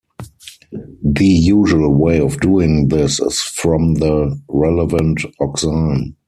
The 1.03 1.27
usual 1.27 1.93
way 1.93 2.21
of 2.21 2.39
doing 2.39 2.87
this 2.87 3.19
is 3.19 3.39
from 3.39 3.93
the 3.93 4.35
relevant 4.47 5.21
oxime. 5.39 6.15